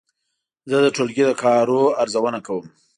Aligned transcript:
زه 0.69 0.77
د 0.85 0.87
ټولګي 0.95 1.23
د 1.27 1.31
کارونو 1.43 1.85
ارزونه 2.01 2.39
کوم. 2.47 2.65